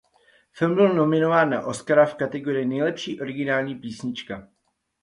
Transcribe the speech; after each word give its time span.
Film 0.51 0.75
byl 0.75 0.93
nominován 0.93 1.49
na 1.49 1.65
Oscara 1.65 2.05
v 2.05 2.15
kategorii 2.15 2.65
Nejlepší 2.65 3.21
originální 3.21 3.75
písnička. 3.75 4.47